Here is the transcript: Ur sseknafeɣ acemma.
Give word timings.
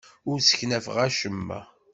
Ur 0.29 0.37
sseknafeɣ 0.41 0.97
acemma. 1.07 1.59